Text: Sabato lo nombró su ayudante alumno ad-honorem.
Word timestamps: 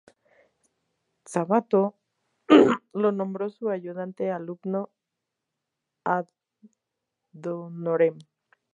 Sabato 1.25 1.93
lo 2.91 3.11
nombró 3.11 3.51
su 3.51 3.69
ayudante 3.69 4.31
alumno 4.31 4.89
ad-honorem. 6.03 8.17